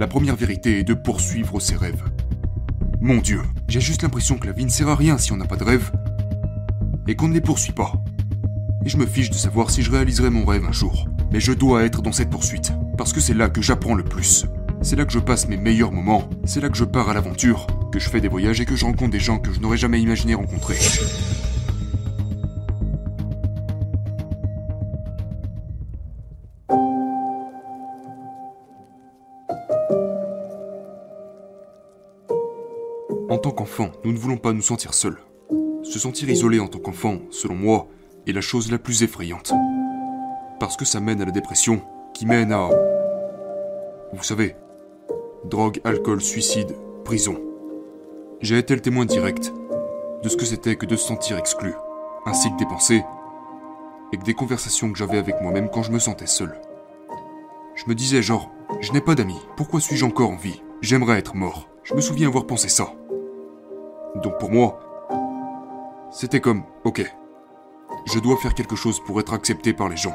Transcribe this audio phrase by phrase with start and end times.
[0.00, 2.02] La première vérité est de poursuivre ses rêves.
[3.02, 5.44] Mon Dieu, j'ai juste l'impression que la vie ne sert à rien si on n'a
[5.44, 5.92] pas de rêve
[7.06, 7.92] et qu'on ne les poursuit pas.
[8.82, 11.06] Et je me fiche de savoir si je réaliserai mon rêve un jour.
[11.30, 14.46] Mais je dois être dans cette poursuite, parce que c'est là que j'apprends le plus.
[14.80, 17.66] C'est là que je passe mes meilleurs moments, c'est là que je pars à l'aventure,
[17.92, 20.00] que je fais des voyages et que je rencontre des gens que je n'aurais jamais
[20.00, 20.78] imaginé rencontrer.
[33.60, 35.18] Qu'enfant, nous ne voulons pas nous sentir seuls.
[35.82, 37.88] Se sentir isolé en tant qu'enfant, selon moi,
[38.26, 39.52] est la chose la plus effrayante.
[40.58, 41.82] Parce que ça mène à la dépression,
[42.14, 42.70] qui mène à...
[44.14, 44.56] Vous savez,
[45.44, 46.74] drogue, alcool, suicide,
[47.04, 47.38] prison.
[48.40, 49.52] J'ai été le témoin direct
[50.22, 51.74] de ce que c'était que de se sentir exclu,
[52.24, 53.04] ainsi que des pensées
[54.14, 56.58] et que des conversations que j'avais avec moi-même quand je me sentais seul.
[57.74, 60.62] Je me disais genre, je n'ai pas d'amis, pourquoi suis-je encore en vie?
[60.80, 61.68] J'aimerais être mort.
[61.84, 62.94] Je me souviens avoir pensé ça.
[64.22, 64.78] Donc pour moi,
[66.10, 67.02] c'était comme, ok,
[68.12, 70.14] je dois faire quelque chose pour être accepté par les gens.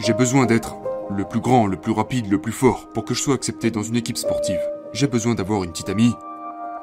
[0.00, 0.76] J'ai besoin d'être
[1.10, 3.82] le plus grand, le plus rapide, le plus fort pour que je sois accepté dans
[3.82, 4.60] une équipe sportive.
[4.92, 6.14] J'ai besoin d'avoir une petite amie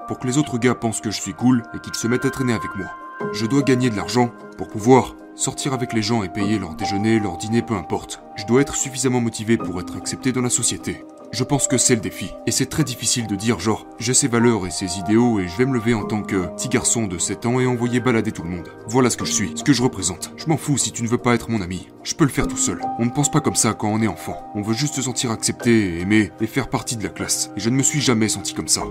[0.07, 2.29] pour que les autres gars pensent que je suis cool et qu'ils se mettent à
[2.29, 2.87] traîner avec moi.
[3.33, 7.19] Je dois gagner de l'argent pour pouvoir sortir avec les gens et payer leur déjeuner,
[7.19, 8.21] leur dîner, peu importe.
[8.35, 11.03] Je dois être suffisamment motivé pour être accepté dans la société.
[11.33, 12.33] Je pense que c'est le défi.
[12.45, 15.55] Et c'est très difficile de dire genre, j'ai ces valeurs et ces idéaux et je
[15.55, 18.43] vais me lever en tant que petit garçon de 7 ans et envoyer balader tout
[18.43, 18.67] le monde.
[18.87, 20.33] Voilà ce que je suis, ce que je représente.
[20.35, 21.87] Je m'en fous si tu ne veux pas être mon ami.
[22.03, 22.81] Je peux le faire tout seul.
[22.99, 24.51] On ne pense pas comme ça quand on est enfant.
[24.55, 27.49] On veut juste se sentir accepté, aimé et faire partie de la classe.
[27.55, 28.83] Et je ne me suis jamais senti comme ça.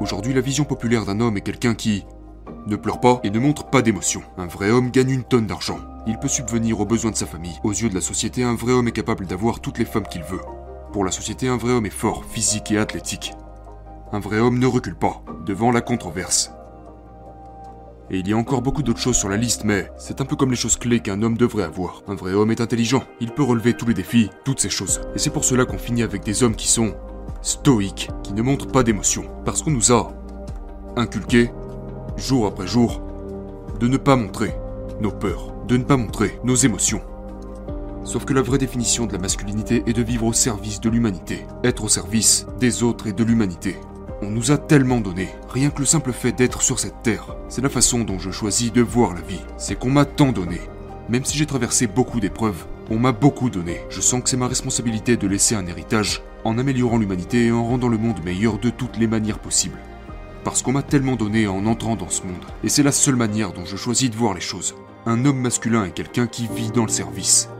[0.00, 2.04] Aujourd'hui, la vision populaire d'un homme est quelqu'un qui
[2.66, 4.22] ne pleure pas et ne montre pas d'émotion.
[4.36, 5.78] Un vrai homme gagne une tonne d'argent.
[6.08, 7.60] Il peut subvenir aux besoins de sa famille.
[7.62, 10.24] Aux yeux de la société, un vrai homme est capable d'avoir toutes les femmes qu'il
[10.24, 10.40] veut.
[10.92, 13.34] Pour la société, un vrai homme est fort, physique et athlétique.
[14.10, 16.50] Un vrai homme ne recule pas devant la controverse.
[18.10, 20.34] Et il y a encore beaucoup d'autres choses sur la liste, mais c'est un peu
[20.34, 22.02] comme les choses clés qu'un homme devrait avoir.
[22.08, 25.02] Un vrai homme est intelligent, il peut relever tous les défis, toutes ces choses.
[25.14, 26.94] Et c'est pour cela qu'on finit avec des hommes qui sont
[27.42, 29.24] stoïques, qui ne montrent pas d'émotion.
[29.44, 30.10] Parce qu'on nous a
[30.96, 31.50] inculqué,
[32.16, 33.02] jour après jour,
[33.78, 34.54] de ne pas montrer
[35.02, 37.02] nos peurs, de ne pas montrer nos émotions.
[38.08, 41.44] Sauf que la vraie définition de la masculinité est de vivre au service de l'humanité,
[41.62, 43.76] être au service des autres et de l'humanité.
[44.22, 47.36] On nous a tellement donné, rien que le simple fait d'être sur cette terre.
[47.50, 49.42] C'est la façon dont je choisis de voir la vie.
[49.58, 50.58] C'est qu'on m'a tant donné.
[51.10, 53.82] Même si j'ai traversé beaucoup d'épreuves, on m'a beaucoup donné.
[53.90, 57.66] Je sens que c'est ma responsabilité de laisser un héritage en améliorant l'humanité et en
[57.66, 59.80] rendant le monde meilleur de toutes les manières possibles.
[60.44, 62.46] Parce qu'on m'a tellement donné en entrant dans ce monde.
[62.64, 64.76] Et c'est la seule manière dont je choisis de voir les choses.
[65.04, 67.50] Un homme masculin est quelqu'un qui vit dans le service.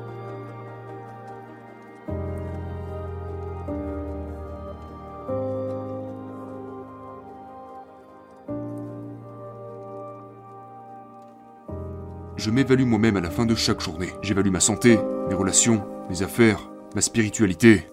[12.39, 14.13] Je m'évalue moi-même à la fin de chaque journée.
[14.23, 14.97] J'évalue ma santé,
[15.29, 17.91] mes relations, mes affaires, ma spiritualité,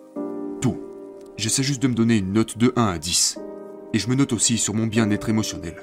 [0.62, 0.78] tout.
[1.36, 3.40] J'essaie juste de me donner une note de 1 à 10.
[3.94, 5.82] Et je me note aussi sur mon bien-être émotionnel.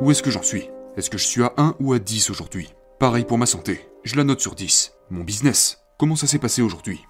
[0.00, 0.68] Où est-ce que j'en suis?
[0.96, 2.74] Est-ce que je suis à 1 ou à 10 aujourd'hui?
[2.98, 3.88] Pareil pour ma santé.
[4.02, 4.94] Je la note sur 10.
[5.10, 5.78] Mon business.
[6.00, 7.06] Comment ça s'est passé aujourd'hui?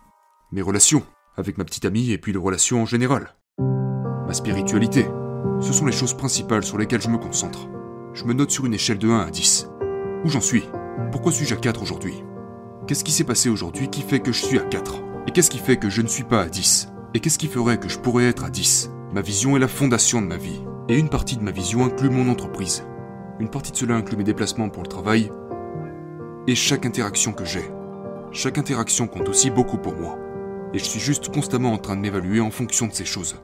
[0.52, 1.02] Mes relations.
[1.38, 3.34] Avec ma petite amie et puis les relations en général.
[3.58, 5.06] Ma spiritualité.
[5.60, 7.70] Ce sont les choses principales sur lesquelles je me concentre.
[8.12, 9.70] Je me note sur une échelle de 1 à 10.
[10.24, 10.64] Où j'en suis?
[11.12, 12.24] Pourquoi suis-je à 4 aujourd'hui?
[12.86, 14.96] Qu'est-ce qui s'est passé aujourd'hui qui fait que je suis à 4
[15.28, 17.78] Et qu'est-ce qui fait que je ne suis pas à 10 Et qu'est-ce qui ferait
[17.78, 20.60] que je pourrais être à 10 Ma vision est la fondation de ma vie.
[20.88, 22.84] Et une partie de ma vision inclut mon entreprise.
[23.38, 25.30] Une partie de cela inclut mes déplacements pour le travail.
[26.48, 27.70] Et chaque interaction que j'ai.
[28.32, 30.18] Chaque interaction compte aussi beaucoup pour moi.
[30.74, 33.36] Et je suis juste constamment en train de m'évaluer en fonction de ces choses.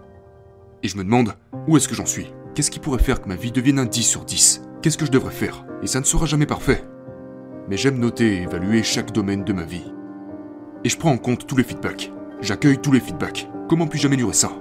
[0.82, 1.34] Et je me demande,
[1.68, 2.32] où est-ce que j'en suis?
[2.56, 5.10] Qu'est-ce qui pourrait faire que ma vie devienne un 10 sur 10 Qu'est-ce que je
[5.10, 5.64] devrais faire?
[5.82, 6.84] Et ça ne sera jamais parfait.
[7.70, 9.90] Mais j'aime noter et évaluer chaque domaine de ma vie.
[10.84, 12.12] Et je prends en compte tous les feedbacks.
[12.42, 13.48] J'accueille tous les feedbacks.
[13.66, 14.52] Comment puis-je améliorer ça?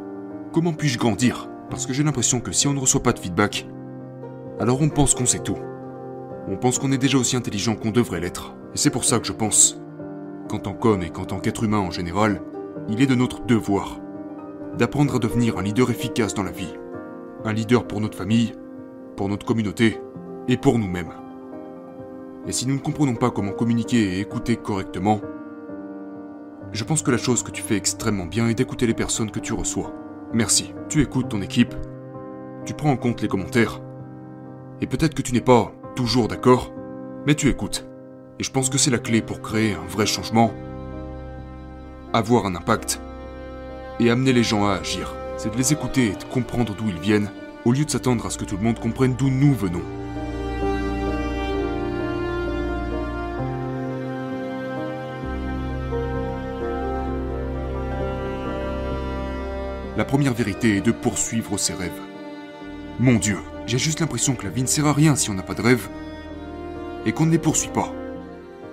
[0.53, 1.49] Comment puis-je grandir?
[1.69, 3.67] Parce que j'ai l'impression que si on ne reçoit pas de feedback,
[4.61, 5.57] alors on pense qu'on sait tout.
[6.47, 8.55] On pense qu'on est déjà aussi intelligent qu'on devrait l'être.
[8.73, 9.77] Et c'est pour ça que je pense
[10.47, 12.41] qu'en tant qu'homme et qu'en tant qu'être humain en général,
[12.87, 13.99] il est de notre devoir
[14.77, 16.73] d'apprendre à devenir un leader efficace dans la vie.
[17.43, 18.53] Un leader pour notre famille,
[19.17, 19.99] pour notre communauté
[20.47, 21.13] et pour nous-mêmes.
[22.45, 25.21] Et si nous ne comprenons pas comment communiquer et écouter correctement,
[26.71, 29.39] je pense que la chose que tu fais extrêmement bien est d'écouter les personnes que
[29.39, 29.93] tu reçois.
[30.33, 31.75] Merci, tu écoutes ton équipe,
[32.65, 33.79] tu prends en compte les commentaires,
[34.81, 36.73] et peut-être que tu n'es pas toujours d'accord,
[37.25, 37.87] mais tu écoutes.
[38.39, 40.51] Et je pense que c'est la clé pour créer un vrai changement,
[42.11, 42.99] avoir un impact,
[43.99, 45.13] et amener les gens à agir.
[45.37, 47.29] C'est de les écouter et de comprendre d'où ils viennent,
[47.65, 49.83] au lieu de s'attendre à ce que tout le monde comprenne d'où nous venons.
[59.95, 61.91] La première vérité est de poursuivre ses rêves.
[62.99, 63.37] Mon Dieu,
[63.67, 65.61] j'ai juste l'impression que la vie ne sert à rien si on n'a pas de
[65.61, 65.87] rêve
[67.05, 67.93] et qu'on ne les poursuit pas.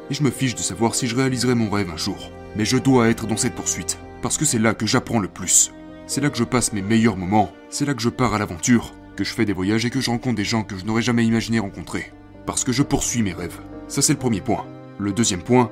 [0.08, 2.30] Et je me fiche de savoir si je réaliserai mon rêve un jour.
[2.56, 5.72] Mais je dois être dans cette poursuite, parce que c'est là que j'apprends le plus.
[6.06, 8.94] C'est là que je passe mes meilleurs moments, c'est là que je pars à l'aventure,
[9.14, 11.26] que je fais des voyages et que je rencontre des gens que je n'aurais jamais
[11.26, 12.12] imaginé rencontrer.
[12.46, 13.60] Parce que je poursuis mes rêves.
[13.88, 14.64] Ça c'est le premier point.
[14.98, 15.70] Le deuxième point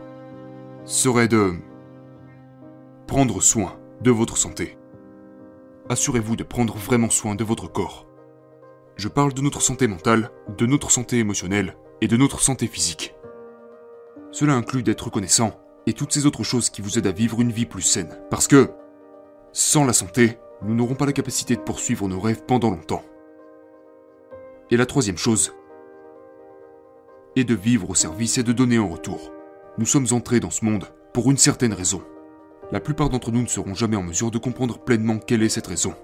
[0.84, 1.54] serait de
[3.06, 4.76] prendre soin de votre santé
[5.88, 8.06] assurez-vous de prendre vraiment soin de votre corps.
[8.96, 13.14] Je parle de notre santé mentale, de notre santé émotionnelle et de notre santé physique.
[14.30, 17.52] Cela inclut d'être reconnaissant et toutes ces autres choses qui vous aident à vivre une
[17.52, 18.18] vie plus saine.
[18.30, 18.70] Parce que,
[19.52, 23.04] sans la santé, nous n'aurons pas la capacité de poursuivre nos rêves pendant longtemps.
[24.70, 25.54] Et la troisième chose
[27.36, 29.32] est de vivre au service et de donner en retour.
[29.78, 32.02] Nous sommes entrés dans ce monde pour une certaine raison
[32.70, 35.66] la plupart d'entre nous ne seront jamais en mesure de comprendre pleinement quelle est cette
[35.66, 35.94] raison.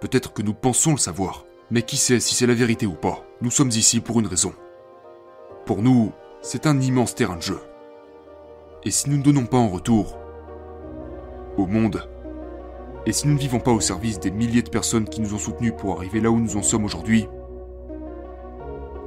[0.00, 3.24] Peut-être que nous pensons le savoir, mais qui sait si c'est la vérité ou pas
[3.40, 4.52] Nous sommes ici pour une raison.
[5.64, 7.60] Pour nous, c'est un immense terrain de jeu.
[8.84, 10.18] Et si nous ne donnons pas en retour
[11.56, 12.08] au monde,
[13.06, 15.38] et si nous ne vivons pas au service des milliers de personnes qui nous ont
[15.38, 17.26] soutenus pour arriver là où nous en sommes aujourd'hui,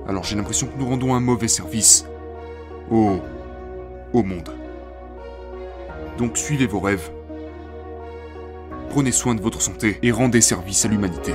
[0.08, 2.06] alors j'ai l'impression que nous rendons un mauvais service
[2.92, 3.18] au,
[4.14, 4.50] au monde.
[6.18, 7.10] Donc suivez vos rêves.
[8.90, 11.34] Prenez soin de votre santé et rendez service à l'humanité.